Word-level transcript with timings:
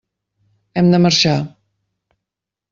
Hem 0.81 0.89
de 0.95 1.01
marxar. 1.05 1.37